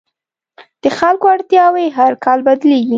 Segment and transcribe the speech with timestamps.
[0.83, 2.89] د خلکو اړتیاوې هر کال بدلېږي.